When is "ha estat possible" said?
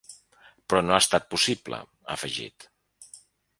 0.95-1.81